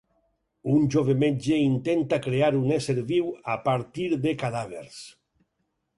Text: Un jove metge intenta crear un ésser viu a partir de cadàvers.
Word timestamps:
Un 0.75 0.87
jove 0.95 1.15
metge 1.23 1.59
intenta 1.65 2.19
crear 2.27 2.49
un 2.61 2.73
ésser 2.79 2.95
viu 3.13 3.31
a 3.57 3.61
partir 3.69 4.09
de 4.25 4.37
cadàvers. 4.45 4.99